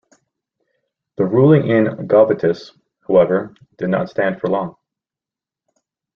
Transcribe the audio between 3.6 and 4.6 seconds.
did not stand for